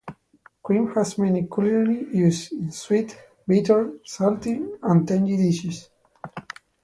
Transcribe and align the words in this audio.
Cream 0.63 0.87
has 0.95 1.19
many 1.19 1.45
culinary 1.45 2.07
uses 2.11 2.51
in 2.53 2.71
sweet, 2.71 3.15
bitter, 3.47 3.99
salty 4.03 4.59
and 4.81 5.07
tangy 5.07 5.37
dishes. 5.37 5.91